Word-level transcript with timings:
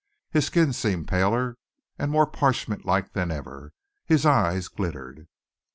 His 0.31 0.47
skin 0.47 0.73
seemed 0.73 1.07
paler 1.07 1.59
and 1.99 2.09
more 2.09 2.25
parchment 2.25 2.85
like 2.85 3.13
than 3.13 3.29
ever. 3.29 3.71
His 4.03 4.25
eyes 4.25 4.67
glittered. 4.67 5.27